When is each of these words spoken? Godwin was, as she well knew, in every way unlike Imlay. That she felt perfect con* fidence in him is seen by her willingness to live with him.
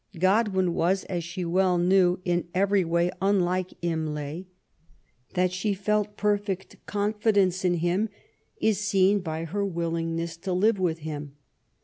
Godwin 0.17 0.73
was, 0.73 1.03
as 1.03 1.23
she 1.23 1.45
well 1.45 1.77
knew, 1.77 2.19
in 2.25 2.47
every 2.55 2.83
way 2.83 3.11
unlike 3.21 3.71
Imlay. 3.83 4.47
That 5.35 5.51
she 5.51 5.75
felt 5.75 6.17
perfect 6.17 6.83
con* 6.87 7.13
fidence 7.13 7.63
in 7.63 7.75
him 7.75 8.09
is 8.59 8.79
seen 8.79 9.19
by 9.19 9.43
her 9.45 9.63
willingness 9.63 10.37
to 10.37 10.53
live 10.53 10.79
with 10.79 11.01
him. 11.01 11.35